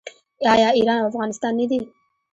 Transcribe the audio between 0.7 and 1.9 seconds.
ایران او افغانستان نه دي؟